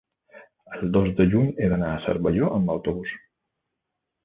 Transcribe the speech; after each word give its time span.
el 0.77 0.87
dos 0.95 1.09
de 1.19 1.27
juny 1.33 1.51
he 1.65 1.69
d'anar 1.75 1.91
a 1.97 2.01
Cervelló 2.07 2.51
amb 2.57 2.75
autobús. 2.79 3.15